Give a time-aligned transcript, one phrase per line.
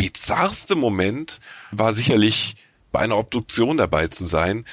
[0.00, 2.56] bizarrste Moment war sicherlich
[2.90, 4.64] bei einer Obduktion dabei zu sein,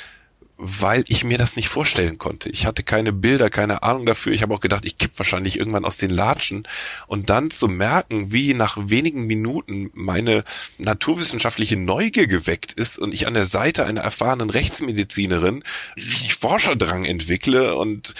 [0.58, 2.50] weil ich mir das nicht vorstellen konnte.
[2.50, 4.34] Ich hatte keine Bilder, keine Ahnung dafür.
[4.34, 6.68] Ich habe auch gedacht, ich kipp wahrscheinlich irgendwann aus den Latschen.
[7.06, 10.44] Und dann zu merken, wie nach wenigen Minuten meine
[10.80, 15.64] naturwissenschaftliche Neugier geweckt ist und ich an der Seite einer erfahrenen Rechtsmedizinerin
[15.96, 18.16] richtig Forscherdrang entwickle und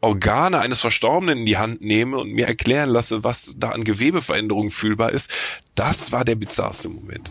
[0.00, 4.70] Organe eines Verstorbenen in die Hand nehme und mir erklären lasse, was da an Gewebeveränderungen
[4.70, 5.30] fühlbar ist,
[5.74, 7.30] das war der bizarrste Moment.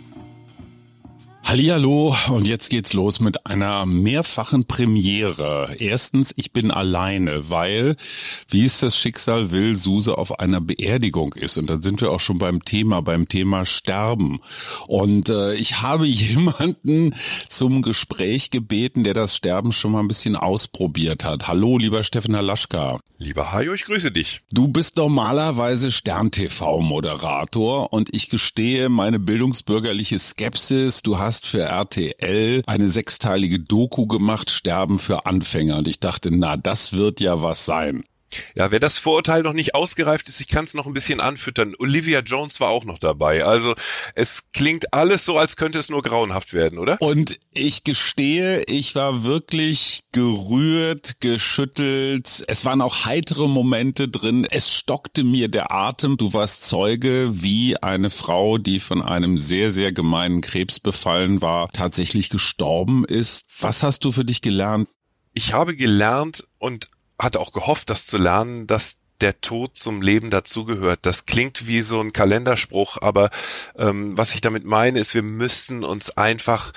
[1.51, 5.75] Hallihallo und jetzt geht's los mit einer mehrfachen Premiere.
[5.79, 7.97] Erstens, ich bin alleine, weil,
[8.47, 11.57] wie es das Schicksal will, Suse auf einer Beerdigung ist.
[11.57, 14.39] Und dann sind wir auch schon beim Thema, beim Thema Sterben.
[14.87, 17.15] Und äh, ich habe jemanden
[17.49, 21.49] zum Gespräch gebeten, der das Sterben schon mal ein bisschen ausprobiert hat.
[21.49, 23.01] Hallo, lieber Steffen Halaschka.
[23.21, 24.41] Lieber Hajo, ich grüße dich.
[24.51, 31.03] Du bist normalerweise Stern-TV-Moderator und ich gestehe meine bildungsbürgerliche Skepsis.
[31.03, 35.77] Du hast für RTL eine sechsteilige Doku gemacht, Sterben für Anfänger.
[35.77, 38.03] Und ich dachte, na, das wird ja was sein.
[38.55, 41.73] Ja, wer das Vorurteil noch nicht ausgereift ist, ich kann es noch ein bisschen anfüttern.
[41.79, 43.45] Olivia Jones war auch noch dabei.
[43.45, 43.75] Also
[44.15, 46.97] es klingt alles so, als könnte es nur grauenhaft werden, oder?
[47.01, 52.43] Und ich gestehe, ich war wirklich gerührt, geschüttelt.
[52.47, 54.47] Es waren auch heitere Momente drin.
[54.49, 56.17] Es stockte mir der Atem.
[56.17, 61.69] Du warst Zeuge, wie eine Frau, die von einem sehr, sehr gemeinen Krebs befallen war,
[61.69, 63.45] tatsächlich gestorben ist.
[63.59, 64.87] Was hast du für dich gelernt?
[65.33, 66.89] Ich habe gelernt und
[67.21, 70.99] hatte auch gehofft, das zu lernen, dass der Tod zum Leben dazugehört.
[71.03, 73.29] Das klingt wie so ein Kalenderspruch, aber
[73.77, 76.73] ähm, was ich damit meine, ist, wir müssen uns einfach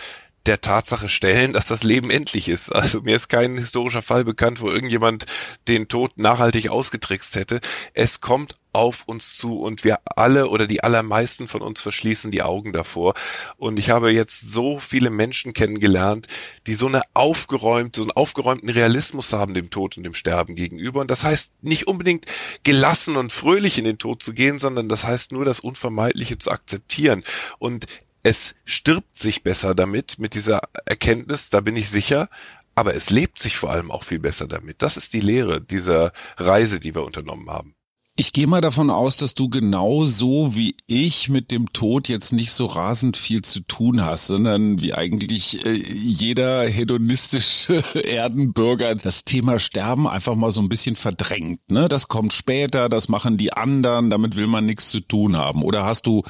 [0.47, 2.71] der Tatsache stellen, dass das Leben endlich ist.
[2.85, 5.27] Also mir ist kein historischer Fall bekannt, wo irgendjemand
[5.69, 7.61] den Tod nachhaltig ausgetrickst hätte.
[7.95, 12.43] Es kommt auf uns zu und wir alle oder die allermeisten von uns verschließen die
[12.43, 13.15] Augen davor.
[13.57, 16.27] Und ich habe jetzt so viele Menschen kennengelernt,
[16.67, 21.01] die so eine aufgeräumte, so einen aufgeräumten Realismus haben dem Tod und dem Sterben gegenüber.
[21.01, 22.27] Und das heißt nicht unbedingt
[22.65, 26.51] gelassen und fröhlich in den Tod zu gehen, sondern das heißt nur das Unvermeidliche zu
[26.51, 27.23] akzeptieren.
[27.59, 27.87] Und
[28.25, 32.29] es stirbt sich besser damit, mit dieser Erkenntnis, da bin ich sicher,
[32.75, 34.83] aber es lebt sich vor allem auch viel besser damit.
[34.83, 37.77] Das ist die Lehre dieser Reise, die wir unternommen haben.
[38.17, 42.53] Ich gehe mal davon aus, dass du genauso wie ich mit dem Tod jetzt nicht
[42.53, 49.59] so rasend viel zu tun hast, sondern wie eigentlich äh, jeder hedonistische Erdenbürger das Thema
[49.59, 51.69] Sterben einfach mal so ein bisschen verdrängt.
[51.69, 51.89] Ne?
[51.89, 55.65] Das kommt später, das machen die anderen, damit will man nichts zu tun haben.
[55.65, 56.23] Oder hast du,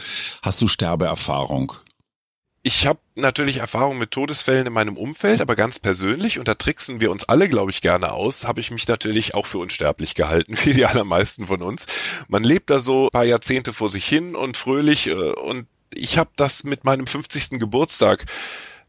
[0.42, 1.74] hast du Sterbeerfahrung?
[2.66, 6.98] Ich habe natürlich Erfahrung mit Todesfällen in meinem Umfeld, aber ganz persönlich, und da tricksen
[6.98, 10.56] wir uns alle, glaube ich, gerne aus, habe ich mich natürlich auch für unsterblich gehalten,
[10.64, 11.84] wie die allermeisten von uns.
[12.26, 16.30] Man lebt da so paar Jahrzehnte vor sich hin und fröhlich äh, und ich habe
[16.36, 17.60] das mit meinem 50.
[17.60, 18.24] Geburtstag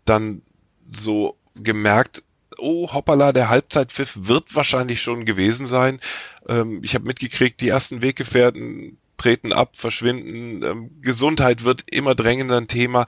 [0.06, 0.42] dann
[0.90, 2.24] so gemerkt,
[2.58, 6.00] oh hoppala, der Halbzeitpfiff wird wahrscheinlich schon gewesen sein.
[6.48, 12.58] Ähm, ich habe mitgekriegt, die ersten Weggefährten treten ab, verschwinden, ähm, Gesundheit wird immer drängender
[12.58, 13.06] ein Thema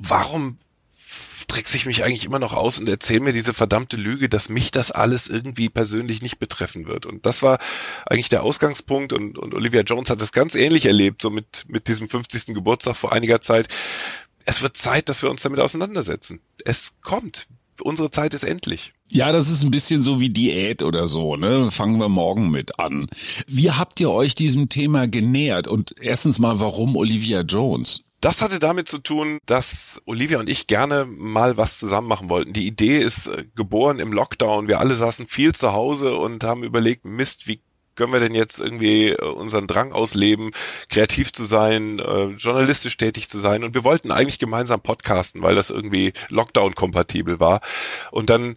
[0.00, 0.58] warum
[1.50, 4.70] trickse ich mich eigentlich immer noch aus und erzähle mir diese verdammte Lüge, dass mich
[4.70, 7.06] das alles irgendwie persönlich nicht betreffen wird.
[7.06, 7.58] Und das war
[8.06, 11.88] eigentlich der Ausgangspunkt und, und Olivia Jones hat das ganz ähnlich erlebt, so mit, mit
[11.88, 12.54] diesem 50.
[12.54, 13.68] Geburtstag vor einiger Zeit.
[14.44, 16.40] Es wird Zeit, dass wir uns damit auseinandersetzen.
[16.64, 17.48] Es kommt.
[17.82, 18.92] Unsere Zeit ist endlich.
[19.08, 21.70] Ja, das ist ein bisschen so wie Diät oder so, ne?
[21.70, 23.08] Fangen wir morgen mit an.
[23.48, 25.66] Wie habt ihr euch diesem Thema genähert?
[25.66, 28.02] Und erstens mal, warum Olivia Jones?
[28.20, 32.52] Das hatte damit zu tun, dass Olivia und ich gerne mal was zusammen machen wollten.
[32.52, 34.68] Die Idee ist äh, geboren im Lockdown.
[34.68, 37.62] Wir alle saßen viel zu Hause und haben überlegt, Mist, wie
[37.94, 40.50] können wir denn jetzt irgendwie äh, unseren Drang ausleben,
[40.90, 43.64] kreativ zu sein, äh, journalistisch tätig zu sein.
[43.64, 47.62] Und wir wollten eigentlich gemeinsam podcasten, weil das irgendwie Lockdown-kompatibel war.
[48.10, 48.56] Und dann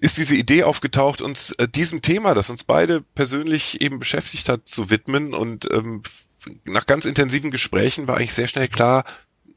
[0.00, 4.90] ist diese Idee aufgetaucht, uns diesem Thema, das uns beide persönlich eben beschäftigt hat, zu
[4.90, 5.34] widmen.
[5.34, 6.02] Und ähm,
[6.64, 9.04] nach ganz intensiven Gesprächen war eigentlich sehr schnell klar,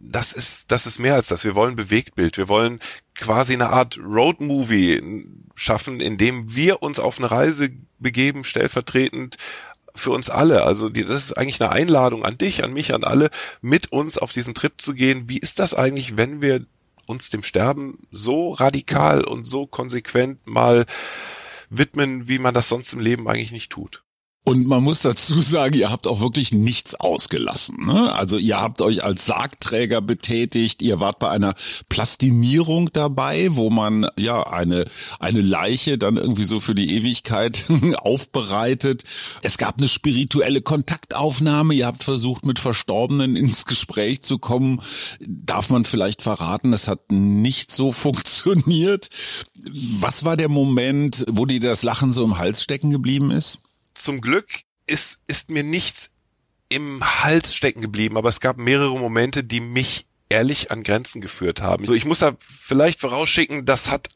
[0.04, 1.44] das ist, das ist mehr als das.
[1.44, 2.38] Wir wollen Bewegtbild.
[2.38, 2.80] Wir wollen
[3.14, 5.26] quasi eine Art Roadmovie
[5.56, 7.70] schaffen, in dem wir uns auf eine Reise
[8.00, 9.38] begeben, stellvertretend
[9.94, 10.64] für uns alle.
[10.64, 13.30] Also das ist eigentlich eine Einladung an dich, an mich, an alle,
[13.62, 15.30] mit uns auf diesen Trip zu gehen.
[15.30, 16.66] Wie ist das eigentlich, wenn wir
[17.06, 20.86] uns dem Sterben so radikal und so konsequent mal
[21.70, 24.04] widmen, wie man das sonst im Leben eigentlich nicht tut?
[24.44, 27.86] Und man muss dazu sagen, ihr habt auch wirklich nichts ausgelassen.
[27.86, 28.12] Ne?
[28.12, 31.54] Also ihr habt euch als Sargträger betätigt, ihr wart bei einer
[31.90, 34.86] Plastinierung dabei, wo man ja eine,
[35.20, 37.66] eine Leiche dann irgendwie so für die Ewigkeit
[37.98, 39.04] aufbereitet.
[39.44, 44.82] Es gab eine spirituelle Kontaktaufnahme, ihr habt versucht, mit Verstorbenen ins Gespräch zu kommen.
[45.20, 49.10] Darf man vielleicht verraten, das hat nicht so funktioniert.
[50.00, 53.60] Was war der Moment, wo dir das Lachen so im Hals stecken geblieben ist?
[54.04, 54.48] Zum Glück
[54.88, 56.10] ist, ist mir nichts
[56.70, 61.62] im Hals stecken geblieben, aber es gab mehrere Momente, die mich ehrlich an Grenzen geführt
[61.62, 61.84] haben.
[61.84, 64.10] Also ich muss da vielleicht vorausschicken, das hat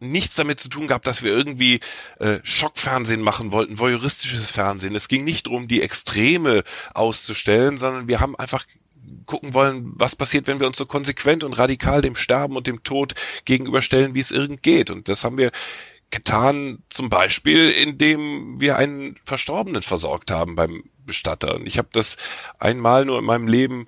[0.00, 1.80] nichts damit zu tun gehabt, dass wir irgendwie
[2.18, 4.94] äh, Schockfernsehen machen wollten, voyeuristisches Fernsehen.
[4.94, 6.62] Es ging nicht darum, die Extreme
[6.94, 8.64] auszustellen, sondern wir haben einfach
[9.26, 12.82] gucken wollen, was passiert, wenn wir uns so konsequent und radikal dem Sterben und dem
[12.82, 13.14] Tod
[13.44, 14.90] gegenüberstellen, wie es irgend geht.
[14.90, 15.50] Und das haben wir
[16.10, 21.56] getan, zum Beispiel, indem wir einen Verstorbenen versorgt haben beim Bestatter.
[21.56, 22.16] Und ich habe das
[22.58, 23.86] einmal nur in meinem Leben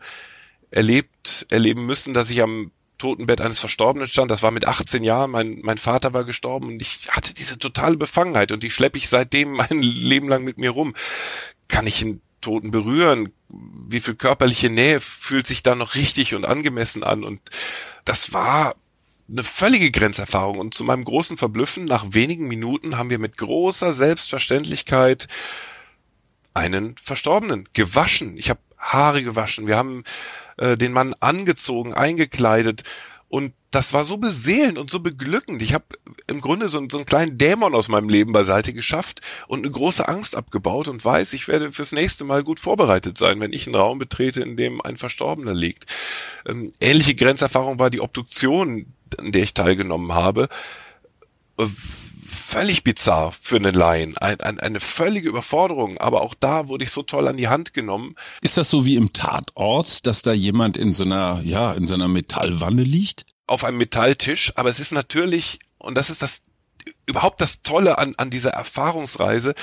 [0.70, 4.30] erlebt, erleben müssen, dass ich am Totenbett eines Verstorbenen stand.
[4.30, 5.30] Das war mit 18 Jahren.
[5.30, 9.08] Mein, mein Vater war gestorben und ich hatte diese totale Befangenheit und die schleppe ich
[9.08, 10.94] seitdem mein Leben lang mit mir rum.
[11.68, 13.32] Kann ich einen Toten berühren?
[13.48, 17.24] Wie viel körperliche Nähe fühlt sich da noch richtig und angemessen an?
[17.24, 17.40] Und
[18.04, 18.76] das war
[19.30, 20.58] eine völlige Grenzerfahrung.
[20.58, 25.28] Und zu meinem großen Verblüffen, nach wenigen Minuten haben wir mit großer Selbstverständlichkeit
[26.54, 28.36] einen Verstorbenen gewaschen.
[28.36, 30.04] Ich habe Haare gewaschen, wir haben
[30.56, 32.82] äh, den Mann angezogen, eingekleidet.
[33.28, 35.62] Und das war so beseelend und so beglückend.
[35.62, 35.84] Ich habe
[36.26, 40.06] im Grunde so, so einen kleinen Dämon aus meinem Leben beiseite geschafft und eine große
[40.08, 43.76] Angst abgebaut und weiß, ich werde fürs nächste Mal gut vorbereitet sein, wenn ich einen
[43.76, 45.86] Raum betrete, in dem ein Verstorbener liegt.
[46.46, 48.86] Ähm, ähnliche Grenzerfahrung war die Obduktion,
[49.18, 50.48] an der ich teilgenommen habe.
[51.58, 51.66] Äh,
[52.26, 56.90] völlig bizarr für einen Laien, ein, ein, eine völlige Überforderung, aber auch da wurde ich
[56.90, 58.16] so toll an die Hand genommen.
[58.40, 61.94] Ist das so wie im Tatort, dass da jemand in so einer, ja, in so
[61.94, 63.26] einer Metallwanne liegt?
[63.50, 66.42] Auf einem Metalltisch, aber es ist natürlich, und das ist das
[67.04, 69.56] überhaupt das Tolle an, an dieser Erfahrungsreise,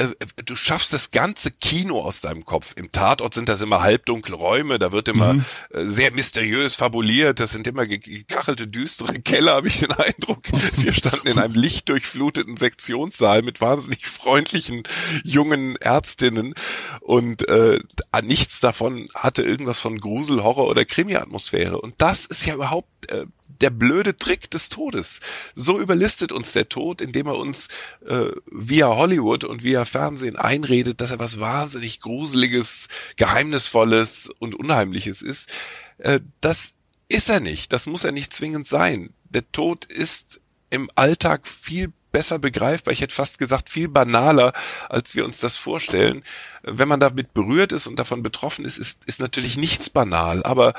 [0.00, 2.72] äh, du schaffst das ganze Kino aus deinem Kopf.
[2.76, 5.44] Im Tatort sind das immer halbdunkle Räume, da wird immer mhm.
[5.70, 10.42] Äh, sehr mysteriös fabuliert, das sind immer gekachelte, düstere Keller, habe ich den Eindruck.
[10.76, 14.84] Wir standen in einem lichtdurchfluteten Sektionssaal mit wahnsinnig freundlichen
[15.24, 16.54] jungen Ärztinnen
[17.00, 17.78] und äh,
[18.22, 21.80] nichts davon hatte irgendwas von Grusel, Horror oder Krimi-Atmosphäre.
[21.80, 23.26] Und das ist ja überhaupt äh,
[23.60, 25.20] der blöde Trick des Todes.
[25.54, 27.68] So überlistet uns der Tod, indem er uns
[28.06, 35.22] äh, via Hollywood und via Fernsehen einredet, dass er was wahnsinnig Gruseliges, Geheimnisvolles und Unheimliches
[35.22, 35.50] ist.
[35.98, 36.72] Äh, das
[37.08, 37.72] ist er nicht.
[37.72, 39.10] Das muss er nicht zwingend sein.
[39.24, 40.40] Der Tod ist
[40.70, 44.52] im Alltag viel besser begreifbar, ich hätte fast gesagt viel banaler,
[44.88, 46.22] als wir uns das vorstellen.
[46.62, 50.74] Wenn man damit berührt ist und davon betroffen ist, ist, ist natürlich nichts banal, aber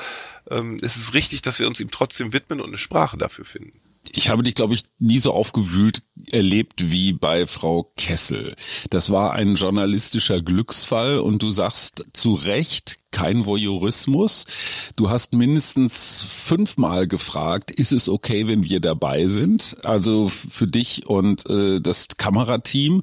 [0.50, 3.80] ähm, es ist richtig, dass wir uns ihm trotzdem widmen und eine Sprache dafür finden.
[4.10, 6.02] Ich habe dich, glaube ich, nie so aufgewühlt
[6.32, 8.56] erlebt wie bei Frau Kessel.
[8.90, 14.44] Das war ein journalistischer Glücksfall und du sagst zu Recht, kein Voyeurismus.
[14.96, 19.76] Du hast mindestens fünfmal gefragt, ist es okay, wenn wir dabei sind?
[19.84, 23.02] Also für dich und äh, das Kamerateam.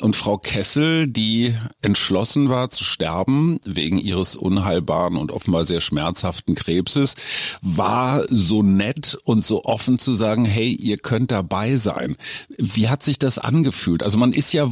[0.00, 6.54] Und Frau Kessel, die entschlossen war zu sterben wegen ihres unheilbaren und offenbar sehr schmerzhaften
[6.54, 7.16] Krebses,
[7.62, 12.16] war so nett und so offen zu sagen, hey, ihr könnt dabei sein.
[12.58, 14.02] Wie hat sich das angefühlt?
[14.02, 14.70] Also man ist ja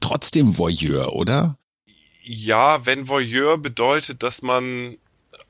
[0.00, 1.58] trotzdem Voyeur, oder?
[2.24, 4.96] Ja, wenn Voyeur bedeutet, dass man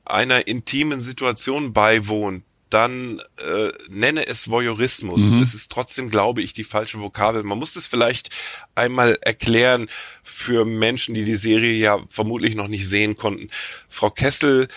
[0.03, 5.31] einer intimen Situation beiwohnt, dann äh, nenne es Voyeurismus.
[5.31, 5.41] Mhm.
[5.41, 7.43] Es ist trotzdem, glaube ich, die falsche Vokabel.
[7.43, 8.29] Man muss es vielleicht
[8.73, 9.87] einmal erklären
[10.23, 13.49] für Menschen, die die Serie ja vermutlich noch nicht sehen konnten.
[13.87, 14.67] Frau Kessel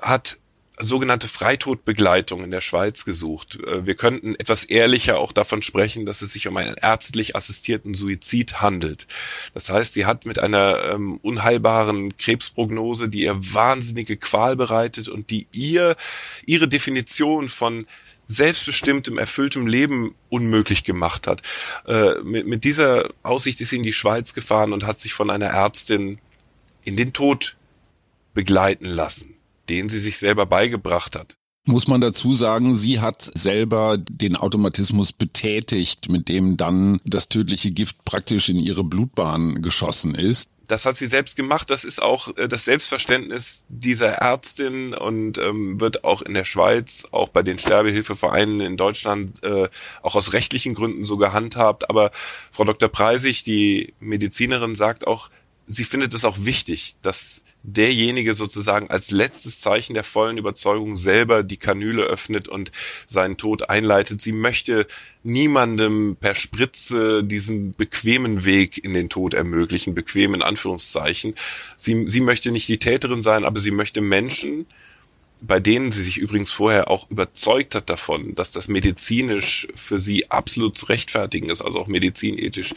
[0.00, 0.38] hat
[0.78, 3.58] sogenannte Freitodbegleitung in der Schweiz gesucht.
[3.66, 7.94] Äh, wir könnten etwas ehrlicher auch davon sprechen, dass es sich um einen ärztlich assistierten
[7.94, 9.06] Suizid handelt.
[9.54, 15.30] Das heißt, sie hat mit einer ähm, unheilbaren Krebsprognose, die ihr wahnsinnige Qual bereitet und
[15.30, 15.96] die ihr
[16.44, 17.86] ihre Definition von
[18.28, 21.42] selbstbestimmtem, erfülltem Leben unmöglich gemacht hat.
[21.86, 25.30] Äh, mit, mit dieser Aussicht ist sie in die Schweiz gefahren und hat sich von
[25.30, 26.18] einer Ärztin
[26.84, 27.56] in den Tod
[28.34, 29.35] begleiten lassen
[29.68, 31.36] den sie sich selber beigebracht hat.
[31.66, 37.72] muss man dazu sagen, sie hat selber den Automatismus betätigt, mit dem dann das tödliche
[37.72, 40.50] Gift praktisch in ihre Blutbahn geschossen ist.
[40.68, 41.70] Das hat sie selbst gemacht.
[41.70, 47.06] Das ist auch äh, das Selbstverständnis dieser Ärztin und ähm, wird auch in der Schweiz,
[47.12, 49.68] auch bei den Sterbehilfevereinen in Deutschland, äh,
[50.02, 51.88] auch aus rechtlichen Gründen so gehandhabt.
[51.88, 52.10] Aber
[52.50, 52.88] Frau Dr.
[52.88, 55.30] Preisig, die Medizinerin, sagt auch,
[55.66, 61.42] sie findet es auch wichtig, dass derjenige sozusagen als letztes Zeichen der vollen Überzeugung selber
[61.42, 62.70] die Kanüle öffnet und
[63.06, 64.20] seinen Tod einleitet.
[64.22, 64.86] Sie möchte
[65.24, 71.34] niemandem per Spritze diesen bequemen Weg in den Tod ermöglichen, bequem in Anführungszeichen.
[71.76, 74.66] Sie, sie möchte nicht die Täterin sein, aber sie möchte Menschen,
[75.40, 80.30] bei denen sie sich übrigens vorher auch überzeugt hat davon, dass das medizinisch für sie
[80.30, 82.74] absolut zu rechtfertigen ist, also auch medizinethisch,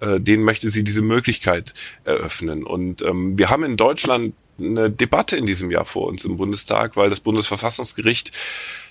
[0.00, 1.74] äh, denen möchte sie diese Möglichkeit
[2.04, 2.64] eröffnen.
[2.64, 6.96] Und ähm, wir haben in Deutschland eine Debatte in diesem Jahr vor uns im Bundestag,
[6.96, 8.32] weil das Bundesverfassungsgericht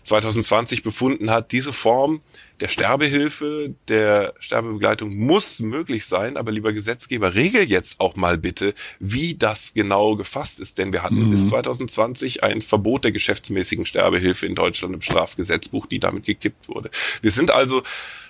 [0.10, 2.22] 2020 befunden hat, diese Form
[2.60, 8.74] der Sterbehilfe, der Sterbebegleitung muss möglich sein, aber lieber Gesetzgeber, regel jetzt auch mal bitte,
[9.00, 11.32] wie das genau gefasst ist, denn wir hatten mhm.
[11.32, 16.90] bis 2020 ein Verbot der geschäftsmäßigen Sterbehilfe in Deutschland im Strafgesetzbuch, die damit gekippt wurde.
[17.22, 17.84] Wir sind also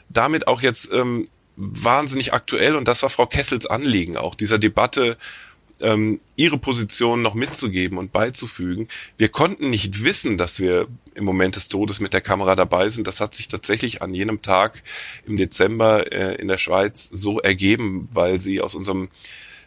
[0.09, 5.17] damit auch jetzt ähm, wahnsinnig aktuell und das war Frau Kessels Anliegen, auch dieser Debatte
[5.81, 8.87] ähm, ihre Position noch mitzugeben und beizufügen.
[9.17, 13.07] Wir konnten nicht wissen, dass wir im Moment des Todes mit der Kamera dabei sind.
[13.07, 14.83] Das hat sich tatsächlich an jenem Tag
[15.25, 19.09] im Dezember äh, in der Schweiz so ergeben, weil sie aus unserem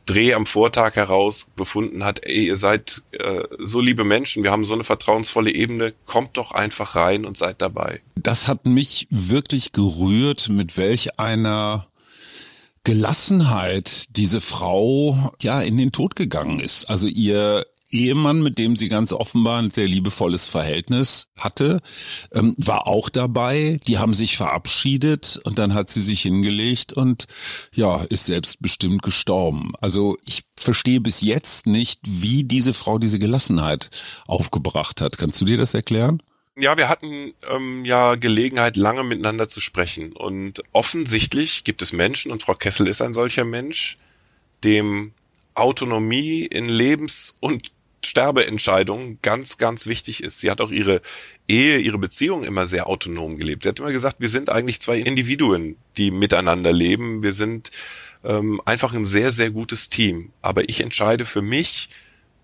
[0.07, 4.65] Dreh am Vortag heraus befunden hat, ey, ihr seid äh, so liebe Menschen, wir haben
[4.65, 8.01] so eine vertrauensvolle Ebene, kommt doch einfach rein und seid dabei.
[8.17, 11.87] Das hat mich wirklich gerührt, mit welch einer
[12.85, 16.87] Gelassenheit diese Frau ja in den Tod gegangen ist.
[16.87, 21.81] Also ihr Ehemann, mit dem sie ganz offenbar ein sehr liebevolles Verhältnis hatte,
[22.33, 23.79] ähm, war auch dabei.
[23.87, 27.27] Die haben sich verabschiedet und dann hat sie sich hingelegt und
[27.75, 29.73] ja, ist selbstbestimmt gestorben.
[29.81, 33.91] Also ich verstehe bis jetzt nicht, wie diese Frau diese Gelassenheit
[34.27, 35.19] aufgebracht hat.
[35.19, 36.23] Kannst du dir das erklären?
[36.57, 40.13] Ja, wir hatten ähm, ja Gelegenheit, lange miteinander zu sprechen.
[40.13, 43.97] Und offensichtlich gibt es Menschen, und Frau Kessel ist ein solcher Mensch,
[44.63, 45.13] dem
[45.55, 47.73] Autonomie in Lebens- und
[48.05, 50.41] Sterbeentscheidungen ganz, ganz wichtig ist.
[50.41, 51.01] Sie hat auch ihre
[51.49, 53.63] Ehe, ihre Beziehung immer sehr autonom gelebt.
[53.63, 57.23] Sie hat immer gesagt, wir sind eigentlich zwei Individuen, die miteinander leben.
[57.23, 57.71] Wir sind
[58.25, 60.33] ähm, einfach ein sehr, sehr gutes Team.
[60.43, 61.89] Aber ich entscheide für mich,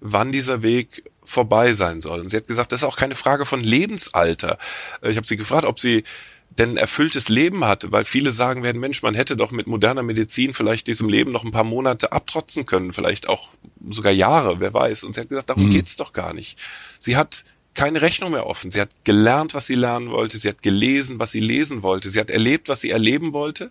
[0.00, 2.20] wann dieser Weg vorbei sein soll.
[2.20, 4.58] Und sie hat gesagt, das ist auch keine Frage von Lebensalter.
[5.02, 6.04] Äh, ich habe sie gefragt, ob sie
[6.50, 10.02] denn ein erfülltes Leben hatte, weil viele sagen werden, Mensch, man hätte doch mit moderner
[10.02, 13.50] Medizin vielleicht diesem Leben noch ein paar Monate abtrotzen können, vielleicht auch
[13.90, 15.04] sogar Jahre, wer weiß.
[15.04, 15.70] Und sie hat gesagt, darum mhm.
[15.70, 16.58] geht's doch gar nicht.
[16.98, 17.44] Sie hat
[17.74, 18.70] keine Rechnung mehr offen.
[18.70, 20.38] Sie hat gelernt, was sie lernen wollte.
[20.38, 22.10] Sie hat gelesen, was sie lesen wollte.
[22.10, 23.70] Sie hat erlebt, was sie erleben wollte.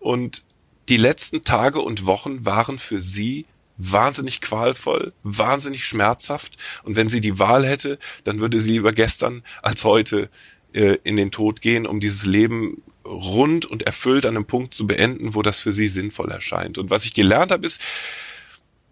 [0.00, 0.42] Und
[0.88, 3.46] die letzten Tage und Wochen waren für sie
[3.82, 6.56] wahnsinnig qualvoll, wahnsinnig schmerzhaft.
[6.84, 10.30] Und wenn sie die Wahl hätte, dann würde sie lieber gestern als heute
[10.72, 14.86] äh, in den Tod gehen, um dieses Leben rund und erfüllt an einem Punkt zu
[14.86, 16.78] beenden, wo das für sie sinnvoll erscheint.
[16.78, 17.80] Und was ich gelernt habe, ist,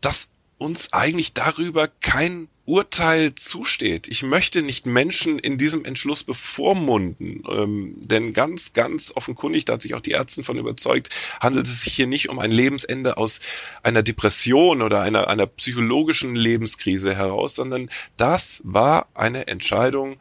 [0.00, 4.06] dass uns eigentlich darüber kein Urteil zusteht.
[4.06, 9.82] Ich möchte nicht Menschen in diesem Entschluss bevormunden, ähm, denn ganz, ganz offenkundig, da hat
[9.82, 11.08] sich auch die Ärztin von überzeugt,
[11.40, 13.40] handelt es sich hier nicht um ein Lebensende aus
[13.82, 20.18] einer Depression oder einer, einer psychologischen Lebenskrise heraus, sondern das war eine Entscheidung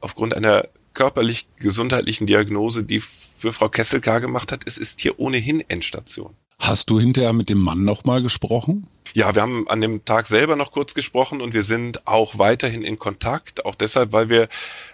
[0.00, 5.18] aufgrund einer körperlich gesundheitlichen Diagnose, die für Frau Kessel klar gemacht hat, es ist hier
[5.18, 6.36] ohnehin Endstation.
[6.68, 8.88] Hast du hinterher mit dem Mann nochmal gesprochen?
[9.14, 12.82] Ja, wir haben an dem Tag selber noch kurz gesprochen und wir sind auch weiterhin
[12.82, 14.48] in Kontakt, auch deshalb, weil wir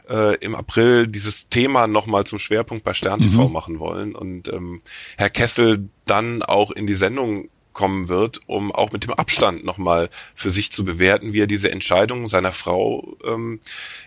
[0.09, 3.53] äh, im April dieses Thema nochmal zum Schwerpunkt bei Stern TV mhm.
[3.53, 4.83] machen wollen und ähm,
[5.17, 10.11] Herr Kessel dann auch in die Sendung kommen wird, um auch mit dem Abstand nochmal
[10.37, 13.59] für sich zu bewerten, wie er diese Entscheidung seiner Frau ähm,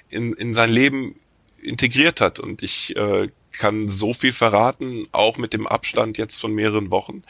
[0.08, 1.16] in, in sein Leben
[1.62, 2.40] integriert hat.
[2.40, 7.24] Und ich äh, kann so viel verraten, auch mit dem Abstand jetzt von mehreren Wochen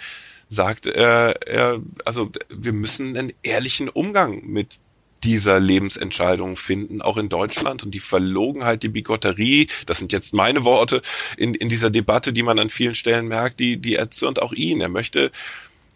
[0.50, 4.80] sagt er, er, also wir müssen einen ehrlichen Umgang mit
[5.24, 7.84] dieser Lebensentscheidung finden, auch in Deutschland.
[7.84, 11.02] Und die Verlogenheit, die Bigotterie, das sind jetzt meine Worte,
[11.38, 14.80] in, in dieser Debatte, die man an vielen Stellen merkt, die, die erzürnt auch ihn.
[14.80, 15.32] Er möchte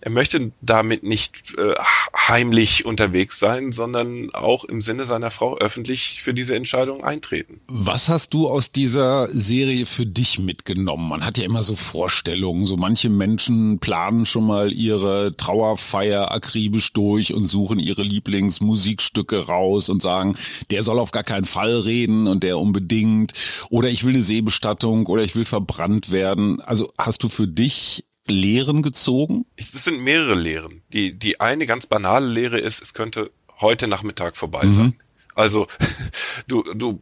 [0.02, 1.76] er möchte damit nicht äh,
[2.16, 7.62] heimlich unterwegs sein, sondern auch im Sinne seiner Frau öffentlich für diese Entscheidung eintreten.
[7.68, 11.08] Was hast du aus dieser Serie für dich mitgenommen?
[11.08, 16.94] Man hat ja immer so Vorstellungen, so manche Menschen planen schon mal ihre Trauerfeier akribisch
[16.94, 20.36] durch und suchen ihre Lieblingsmusikstücke raus und sagen,
[20.72, 23.34] der soll auf gar keinen Fall reden und der unbedingt
[23.70, 26.60] oder ich will eine Seebestattung oder ich will verbrannt werden.
[26.62, 29.46] Also hast du für dich Lehren gezogen?
[29.56, 30.82] Es sind mehrere Lehren.
[30.94, 34.72] Die, die eine ganz banale Lehre ist, es könnte heute Nachmittag vorbei mhm.
[34.72, 34.96] sein.
[35.36, 35.68] Also
[36.48, 37.02] du, du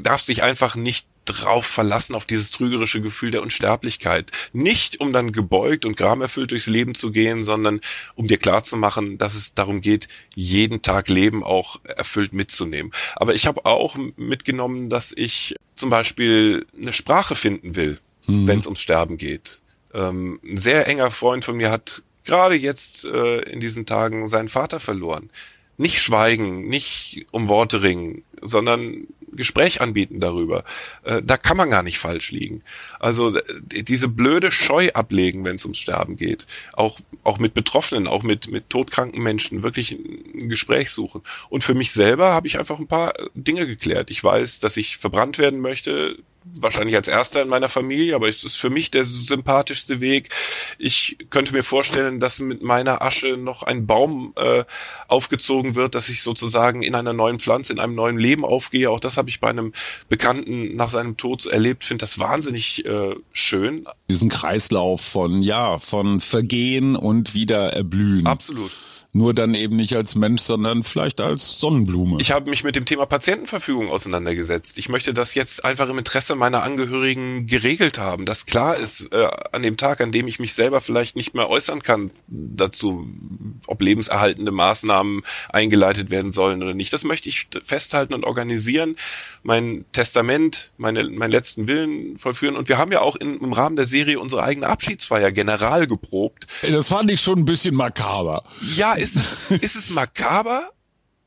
[0.00, 4.30] darfst dich einfach nicht drauf verlassen, auf dieses trügerische Gefühl der Unsterblichkeit.
[4.52, 7.80] Nicht, um dann gebeugt und gramerfüllt durchs Leben zu gehen, sondern
[8.14, 12.92] um dir klarzumachen, dass es darum geht, jeden Tag Leben auch erfüllt mitzunehmen.
[13.16, 18.46] Aber ich habe auch mitgenommen, dass ich zum Beispiel eine Sprache finden will, mhm.
[18.46, 19.62] wenn es ums Sterben geht.
[19.96, 24.48] Ähm, ein sehr enger Freund von mir hat gerade jetzt äh, in diesen Tagen seinen
[24.48, 25.30] Vater verloren.
[25.78, 30.64] Nicht schweigen, nicht um Worte ringen, sondern Gespräch anbieten darüber.
[31.04, 32.62] Äh, da kann man gar nicht falsch liegen.
[32.98, 36.46] Also diese blöde Scheu ablegen, wenn es ums Sterben geht.
[36.72, 41.22] Auch, auch mit Betroffenen, auch mit, mit todkranken Menschen wirklich ein Gespräch suchen.
[41.48, 44.10] Und für mich selber habe ich einfach ein paar Dinge geklärt.
[44.10, 46.18] Ich weiß, dass ich verbrannt werden möchte
[46.54, 50.30] wahrscheinlich als erster in meiner Familie, aber es ist für mich der sympathischste Weg.
[50.78, 54.64] Ich könnte mir vorstellen, dass mit meiner Asche noch ein Baum äh,
[55.08, 58.90] aufgezogen wird, dass ich sozusagen in einer neuen Pflanze, in einem neuen Leben aufgehe.
[58.90, 59.72] Auch das habe ich bei einem
[60.08, 61.84] Bekannten nach seinem Tod erlebt.
[61.84, 63.86] Finde das wahnsinnig äh, schön.
[64.08, 68.26] Diesen Kreislauf von ja, von Vergehen und wieder erblühen.
[68.26, 68.72] Absolut.
[69.16, 72.18] Nur dann eben nicht als Mensch, sondern vielleicht als Sonnenblume.
[72.20, 74.76] Ich habe mich mit dem Thema Patientenverfügung auseinandergesetzt.
[74.76, 79.26] Ich möchte das jetzt einfach im Interesse meiner Angehörigen geregelt haben, dass klar ist, äh,
[79.52, 83.06] an dem Tag, an dem ich mich selber vielleicht nicht mehr äußern kann dazu,
[83.66, 86.92] ob lebenserhaltende Maßnahmen eingeleitet werden sollen oder nicht.
[86.92, 88.96] Das möchte ich festhalten und organisieren,
[89.42, 92.54] mein Testament, meine, meinen letzten Willen vollführen.
[92.54, 96.46] Und wir haben ja auch in, im Rahmen der Serie unsere eigene Abschiedsfeier general geprobt.
[96.60, 98.44] Das fand ich schon ein bisschen makaber.
[98.74, 100.72] Ja, ist es, ist es makaber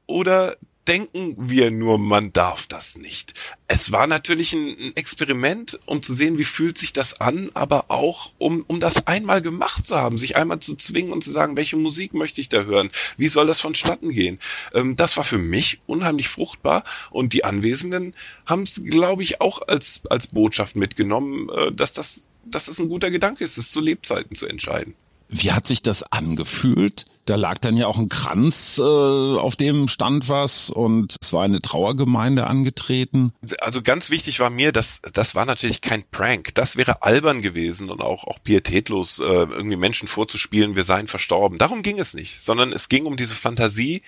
[0.06, 0.58] oder
[0.88, 3.36] denken wir nur, man darf das nicht?
[3.68, 8.34] Es war natürlich ein, Experiment, um zu sehen, wie fühlt sich das an, aber auch,
[8.40, 11.78] um, um das einmal gemacht zu haben, sich einmal zu zwingen und zu sagen, welche
[11.78, 12.90] Musik möchte ich da hören?
[13.18, 14.40] Wie soll das vonstatten gehen?
[14.74, 18.16] Ähm, das war für mich unheimlich fruchtbar und die Anwesenden
[18.48, 22.90] haben es, glaube ich, auch als, als Botschaft mitgenommen, äh, dass das, dass das ein
[22.90, 24.96] guter Gedanke ist, es zu Lebzeiten zu entscheiden.
[25.32, 27.06] Wie hat sich das angefühlt?
[27.26, 31.44] Da lag dann ja auch ein Kranz, äh, auf dem stand was und es war
[31.44, 33.32] eine Trauergemeinde angetreten.
[33.60, 36.56] Also ganz wichtig war mir, dass das war natürlich kein Prank.
[36.56, 41.60] Das wäre albern gewesen und auch auch pietätlos, äh, irgendwie Menschen vorzuspielen, wir seien verstorben.
[41.60, 44.02] Darum ging es nicht, sondern es ging um diese Fantasie.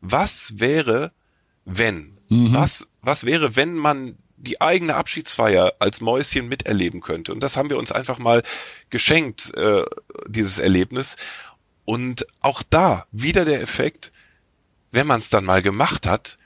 [0.00, 1.10] Was wäre,
[1.64, 2.16] wenn?
[2.28, 2.54] Mhm.
[2.54, 7.32] Was was wäre, wenn man die eigene Abschiedsfeier als Mäuschen miterleben könnte.
[7.32, 8.42] Und das haben wir uns einfach mal
[8.90, 9.82] geschenkt, äh,
[10.26, 11.16] dieses Erlebnis.
[11.84, 14.12] Und auch da wieder der Effekt,
[14.90, 16.38] wenn man es dann mal gemacht hat,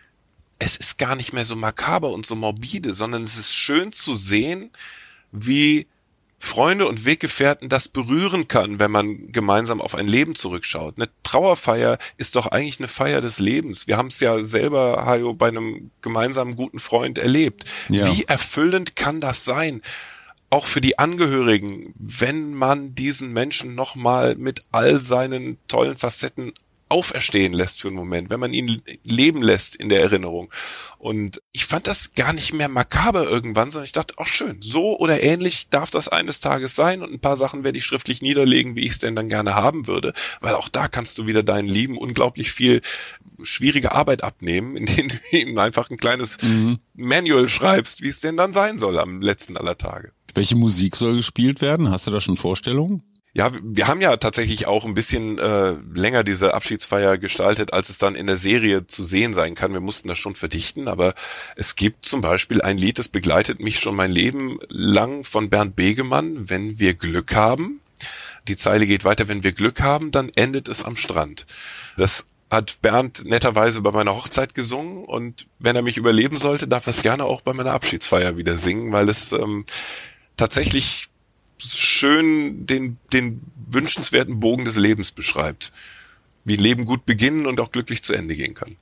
[0.59, 4.15] es ist gar nicht mehr so makaber und so morbide, sondern es ist schön zu
[4.15, 4.71] sehen,
[5.31, 5.87] wie
[6.39, 10.95] Freunde und Weggefährten das berühren kann, wenn man gemeinsam auf ein Leben zurückschaut.
[10.97, 13.89] Eine Trauerfeier ist doch eigentlich eine Feier des Lebens.
[13.89, 17.65] Wir haben es ja selber, Hajo, bei einem gemeinsamen guten Freund erlebt.
[17.89, 18.07] Ja.
[18.07, 19.83] Wie erfüllend kann das sein?
[20.51, 26.53] Auch für die Angehörigen, wenn man diesen Menschen nochmal mit all seinen tollen Facetten
[26.89, 30.53] auferstehen lässt für einen Moment, wenn man ihn leben lässt in der Erinnerung.
[30.99, 34.99] Und ich fand das gar nicht mehr makaber irgendwann, sondern ich dachte, ach schön, so
[34.99, 38.75] oder ähnlich darf das eines Tages sein und ein paar Sachen werde ich schriftlich niederlegen,
[38.75, 41.69] wie ich es denn dann gerne haben würde, weil auch da kannst du wieder deinen
[41.69, 42.83] Lieben unglaublich viel
[43.43, 46.79] schwierige Arbeit abnehmen, indem du ihm einfach ein kleines mhm.
[46.95, 50.13] Manual schreibst, wie es denn dann sein soll am letzten aller Tage.
[50.35, 51.91] Welche Musik soll gespielt werden?
[51.91, 53.03] Hast du da schon Vorstellungen?
[53.39, 57.97] Ja, wir haben ja tatsächlich auch ein bisschen äh, länger diese Abschiedsfeier gestaltet, als es
[57.97, 59.73] dann in der Serie zu sehen sein kann.
[59.73, 61.15] Wir mussten das schon verdichten, aber
[61.55, 65.77] es gibt zum Beispiel ein Lied, das begleitet mich schon mein Leben lang von Bernd
[65.77, 67.79] Begemann, Wenn wir Glück haben.
[68.49, 71.47] Die Zeile geht weiter, wenn wir Glück haben, dann endet es am Strand.
[71.97, 76.89] Das hat Bernd netterweise bei meiner Hochzeit gesungen und wenn er mich überleben sollte, darf
[76.89, 79.65] er es gerne auch bei meiner Abschiedsfeier wieder singen, weil es ähm,
[80.37, 81.09] tatsächlich
[81.59, 83.41] schön den, den
[83.71, 85.73] wünschenswerten Bogen des Lebens beschreibt.
[86.45, 88.77] Wie Leben gut beginnen und auch glücklich zu Ende gehen kann.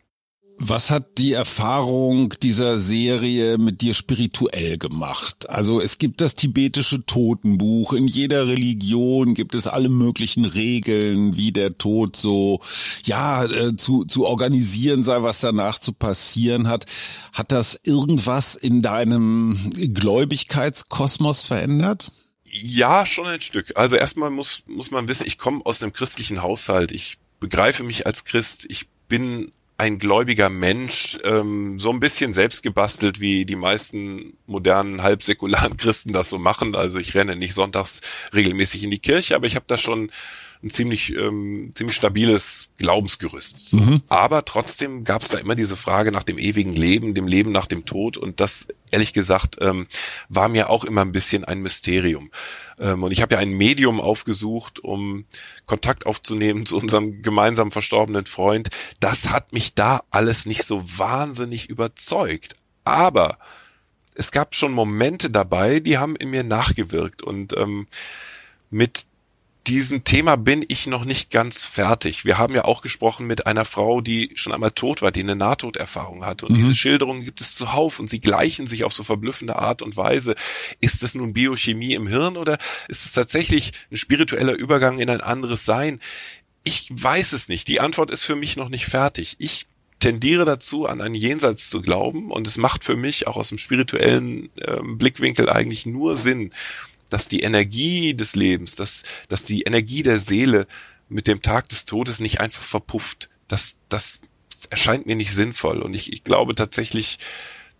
[0.59, 5.51] Was hat die Erfahrung dieser Serie mit dir spirituell gemacht?
[5.51, 7.93] Also es gibt das tibetische Totenbuch.
[7.93, 12.61] In jeder Religion gibt es alle möglichen Regeln, wie der Tod so,
[13.05, 16.87] ja, äh, zu, zu organisieren sei, was danach zu passieren hat.
[17.35, 19.59] Hat das irgendwas in deinem
[19.93, 22.11] Gläubigkeitskosmos verändert?
[22.49, 23.73] Ja, schon ein Stück.
[23.77, 26.93] Also erstmal muss, muss man wissen, ich komme aus einem christlichen Haushalt.
[26.93, 28.67] Ich begreife mich als Christ.
[28.69, 35.03] Ich bin ein gläubiger Mensch, ähm, so ein bisschen selbst gebastelt, wie die meisten modernen
[35.03, 36.75] halbsäkularen Christen das so machen.
[36.75, 38.01] Also ich renne nicht sonntags
[38.33, 40.11] regelmäßig in die Kirche, aber ich habe da schon
[40.67, 43.71] ein ziemlich ähm, ziemlich stabiles Glaubensgerüst.
[43.71, 43.77] So.
[43.79, 44.03] Mhm.
[44.09, 47.67] Aber trotzdem gab es da immer diese Frage nach dem ewigen Leben, dem Leben nach
[47.67, 49.87] dem Tod und das ehrlich gesagt ähm,
[50.29, 52.31] war mir auch immer ein bisschen ein Mysterium.
[52.79, 55.25] Ähm, und ich habe ja ein Medium aufgesucht, um
[55.67, 58.69] Kontakt aufzunehmen zu unserem gemeinsamen verstorbenen Freund.
[59.01, 62.57] Das hat mich da alles nicht so wahnsinnig überzeugt.
[62.85, 63.39] Aber
[64.15, 67.87] es gab schon Momente dabei, die haben in mir nachgewirkt und ähm,
[68.71, 69.05] mit
[69.67, 72.25] diesem Thema bin ich noch nicht ganz fertig.
[72.25, 75.37] Wir haben ja auch gesprochen mit einer Frau, die schon einmal tot war, die eine
[75.37, 76.47] Nahtoderfahrung hatte.
[76.47, 76.57] Und mhm.
[76.57, 80.35] diese Schilderungen gibt es zuhauf und sie gleichen sich auf so verblüffende Art und Weise.
[80.81, 85.21] Ist es nun Biochemie im Hirn oder ist es tatsächlich ein spiritueller Übergang in ein
[85.21, 86.01] anderes Sein?
[86.63, 87.69] Ich weiß es nicht.
[87.69, 89.37] Die Antwort ist für mich noch nicht fertig.
[89.39, 89.67] Ich
[89.99, 93.59] tendiere dazu, an ein Jenseits zu glauben und es macht für mich auch aus dem
[93.59, 96.53] spirituellen äh, Blickwinkel eigentlich nur Sinn,
[97.11, 100.67] dass die Energie des Lebens, dass, dass die Energie der Seele
[101.09, 103.29] mit dem Tag des Todes nicht einfach verpufft.
[103.49, 104.21] Das, das
[104.71, 105.83] erscheint mir nicht sinnvoll.
[105.83, 107.19] Und ich, ich glaube tatsächlich,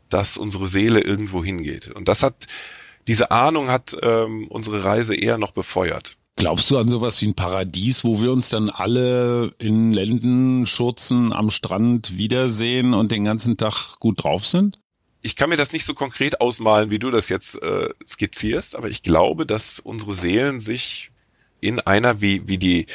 [0.09, 1.91] dass unsere Seele irgendwo hingeht.
[1.91, 2.47] Und das hat,
[3.09, 6.17] diese Ahnung hat ähm, unsere Reise eher noch befeuert.
[6.37, 11.51] Glaubst du an sowas wie ein Paradies, wo wir uns dann alle in Lendenschurzen am
[11.51, 14.79] Strand wiedersehen und den ganzen Tag gut drauf sind?
[15.27, 18.89] Ich kann mir das nicht so konkret ausmalen, wie du das jetzt äh, skizzierst, aber
[18.89, 21.11] ich glaube, dass unsere Seelen sich
[21.61, 22.87] in einer, wie, wie die,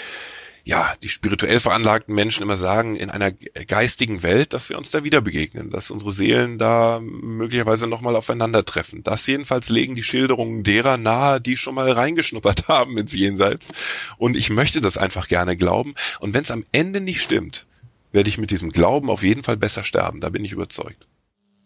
[0.63, 5.03] ja, die spirituell veranlagten Menschen immer sagen, in einer geistigen Welt, dass wir uns da
[5.03, 9.03] wieder begegnen, dass unsere Seelen da möglicherweise nochmal aufeinandertreffen.
[9.03, 13.73] Das jedenfalls legen die Schilderungen derer nahe, die schon mal reingeschnuppert haben ins Jenseits.
[14.17, 15.95] Und ich möchte das einfach gerne glauben.
[16.21, 17.67] Und wenn es am Ende nicht stimmt,
[18.13, 20.21] werde ich mit diesem Glauben auf jeden Fall besser sterben.
[20.21, 21.07] Da bin ich überzeugt.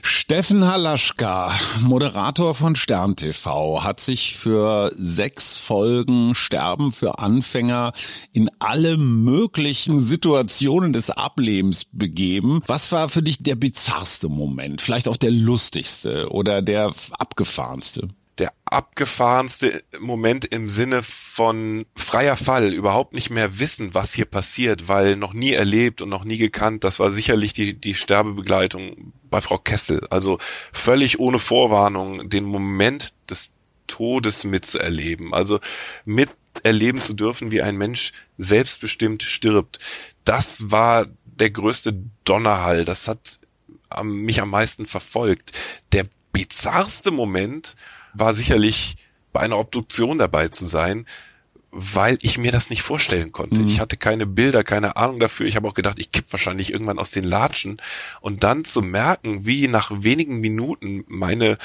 [0.02, 7.94] Steffen Halaschka, Moderator von Stern TV, hat sich für sechs Folgen Sterben für Anfänger
[8.32, 12.62] in alle möglichen Situationen des Ablebens begeben.
[12.68, 14.82] Was war für dich der bizarrste Moment?
[14.82, 18.08] Vielleicht auch der lustigste oder der abgefahrenste?
[18.40, 24.88] Der abgefahrenste Moment im Sinne von freier Fall, überhaupt nicht mehr wissen, was hier passiert,
[24.88, 26.84] weil noch nie erlebt und noch nie gekannt.
[26.84, 30.08] Das war sicherlich die, die Sterbebegleitung bei Frau Kessel.
[30.10, 30.40] Also
[30.72, 33.52] völlig ohne Vorwarnung den Moment des
[33.86, 35.34] Todes mitzuerleben.
[35.34, 35.60] Also
[36.06, 39.78] miterleben zu dürfen, wie ein Mensch selbstbestimmt stirbt.
[40.24, 42.86] Das war der größte Donnerhall.
[42.86, 43.40] Das hat
[44.04, 45.52] mich am meisten verfolgt.
[45.92, 47.76] Der bizarrste Moment
[48.14, 48.96] war sicherlich
[49.32, 51.06] bei einer Obduktion dabei zu sein,
[51.72, 53.62] weil ich mir das nicht vorstellen konnte.
[53.62, 53.68] Mhm.
[53.68, 55.48] Ich hatte keine Bilder, keine Ahnung dafür.
[55.48, 57.78] Ich habe auch gedacht, ich kipp wahrscheinlich irgendwann aus den Latschen.
[58.22, 61.58] Und dann zu merken, wie nach wenigen Minuten meine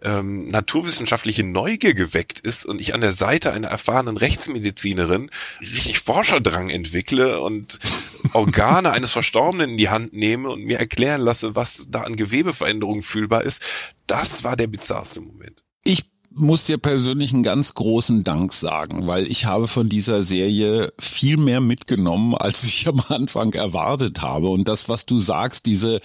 [0.00, 5.28] ähm, naturwissenschaftliche Neugier geweckt ist und ich an der Seite einer erfahrenen Rechtsmedizinerin
[5.60, 7.80] richtig Forscherdrang entwickle und
[8.32, 13.02] Organe eines Verstorbenen in die Hand nehme und mir erklären lasse, was da an Gewebeveränderungen
[13.02, 13.60] fühlbar ist,
[14.06, 15.64] das war der bizarrste Moment.
[15.84, 16.04] Ich
[16.38, 21.36] muss dir persönlich einen ganz großen Dank sagen, weil ich habe von dieser Serie viel
[21.36, 24.48] mehr mitgenommen, als ich am Anfang erwartet habe.
[24.48, 26.00] Und das, was du sagst, diese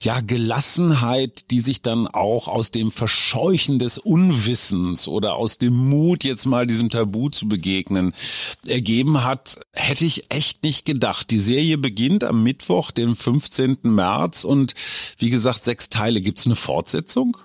[0.00, 6.24] ja Gelassenheit, die sich dann auch aus dem Verscheuchen des Unwissens oder aus dem Mut,
[6.24, 8.14] jetzt mal diesem Tabu zu begegnen,
[8.66, 11.30] ergeben hat, hätte ich echt nicht gedacht.
[11.30, 13.78] Die Serie beginnt am Mittwoch, dem 15.
[13.82, 14.74] März und
[15.18, 16.20] wie gesagt, sechs Teile.
[16.20, 17.36] Gibt's eine Fortsetzung?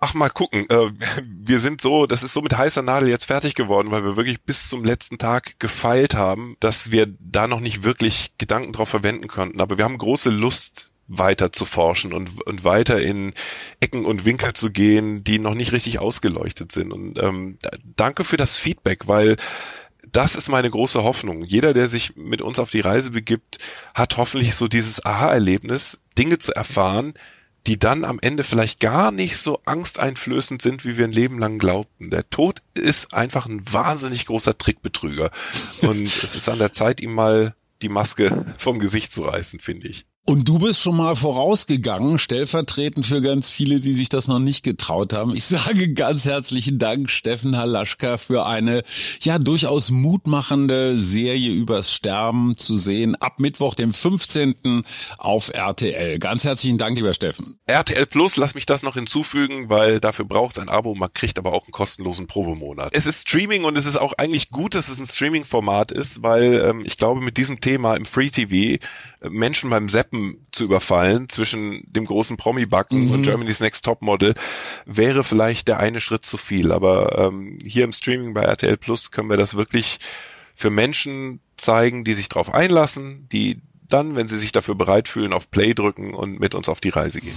[0.00, 0.90] Ach mal gucken, äh,
[1.22, 4.42] wir sind so, das ist so mit heißer Nadel jetzt fertig geworden, weil wir wirklich
[4.42, 9.28] bis zum letzten Tag gefeilt haben, dass wir da noch nicht wirklich Gedanken drauf verwenden
[9.28, 9.60] konnten.
[9.60, 13.34] Aber wir haben große Lust, weiter zu forschen und, und weiter in
[13.80, 16.92] Ecken und Winkel zu gehen, die noch nicht richtig ausgeleuchtet sind.
[16.92, 17.58] Und ähm,
[17.96, 19.34] danke für das Feedback, weil
[20.12, 21.42] das ist meine große Hoffnung.
[21.44, 23.58] Jeder, der sich mit uns auf die Reise begibt,
[23.92, 27.14] hat hoffentlich so dieses Aha-Erlebnis, Dinge zu erfahren,
[27.66, 31.58] die dann am Ende vielleicht gar nicht so angsteinflößend sind, wie wir ein Leben lang
[31.58, 32.10] glaubten.
[32.10, 35.30] Der Tod ist einfach ein wahnsinnig großer Trickbetrüger.
[35.82, 39.88] Und es ist an der Zeit, ihm mal die Maske vom Gesicht zu reißen, finde
[39.88, 40.06] ich.
[40.26, 44.62] Und du bist schon mal vorausgegangen, stellvertretend für ganz viele, die sich das noch nicht
[44.62, 45.34] getraut haben.
[45.34, 48.82] Ich sage ganz herzlichen Dank, Steffen Halaschka, für eine
[49.22, 53.16] ja durchaus mutmachende Serie übers Sterben zu sehen.
[53.16, 54.84] Ab Mittwoch, dem 15.
[55.18, 56.18] auf RTL.
[56.18, 57.58] Ganz herzlichen Dank, lieber Steffen.
[57.66, 60.94] RTL Plus, lass mich das noch hinzufügen, weil dafür braucht es ein Abo.
[60.94, 62.90] Man kriegt aber auch einen kostenlosen Probemonat.
[62.92, 66.62] Es ist Streaming und es ist auch eigentlich gut, dass es ein Streaming-Format ist, weil
[66.64, 68.78] ähm, ich glaube, mit diesem Thema im Free TV
[69.28, 73.10] Menschen beim Seppen zu überfallen zwischen dem großen Promi-Backen mhm.
[73.12, 74.34] und Germany's Next Topmodel
[74.84, 76.72] wäre vielleicht der eine Schritt zu viel.
[76.72, 79.98] Aber ähm, hier im Streaming bei RTL Plus können wir das wirklich
[80.54, 85.32] für Menschen zeigen, die sich darauf einlassen, die dann, wenn sie sich dafür bereit fühlen,
[85.32, 87.36] auf Play drücken und mit uns auf die Reise gehen.